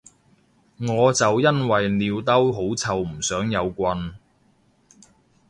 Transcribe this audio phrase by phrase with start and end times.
[0.79, 4.15] 我就因為尿兜好臭唔想有棍